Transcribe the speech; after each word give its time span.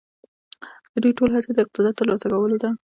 د 0.91 0.93
دوی 1.03 1.11
ټوله 1.17 1.31
هڅه 1.35 1.51
د 1.53 1.57
اقتدار 1.65 1.91
د 1.93 1.97
تر 1.97 2.05
لاسه 2.09 2.27
کولو 2.39 2.57
ده. 2.63 2.69